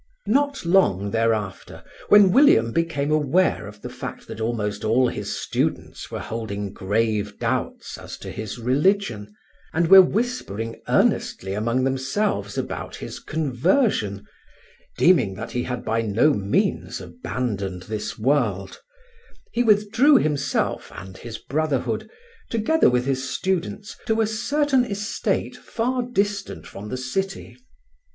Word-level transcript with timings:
Not 0.25 0.65
long 0.65 1.11
thereafter, 1.11 1.83
when 2.09 2.31
William 2.31 2.71
became 2.71 3.11
aware 3.11 3.67
of 3.67 3.83
the 3.83 3.89
fact 3.91 4.27
that 4.29 4.41
almost 4.41 4.83
all 4.83 5.07
his 5.09 5.35
students 5.39 6.09
were 6.09 6.19
holding 6.19 6.73
grave 6.73 7.37
doubts 7.37 7.99
as 7.99 8.17
to 8.17 8.31
his 8.31 8.57
religion, 8.57 9.31
and 9.73 9.89
were 9.89 10.01
whispering 10.01 10.81
earnestly 10.87 11.53
among 11.53 11.83
themselves 11.83 12.57
about 12.57 12.95
his 12.95 13.19
conversion, 13.19 14.25
deeming 14.97 15.35
that 15.35 15.51
he 15.51 15.61
had 15.61 15.85
by 15.85 16.01
no 16.01 16.33
means 16.33 16.99
abandoned 16.99 17.83
this 17.83 18.17
world, 18.17 18.79
he 19.51 19.61
withdrew 19.61 20.15
himself 20.17 20.91
and 20.95 21.17
his 21.17 21.37
brotherhood, 21.37 22.09
together 22.49 22.89
with 22.89 23.05
his 23.05 23.29
students, 23.29 23.95
to 24.07 24.19
a 24.19 24.25
certain 24.25 24.83
estate 24.83 25.55
far 25.55 26.01
distant 26.01 26.65
from 26.65 26.89
the 26.89 26.97
city. 26.97 27.55